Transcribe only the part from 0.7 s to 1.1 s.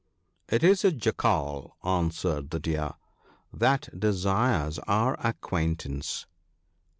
a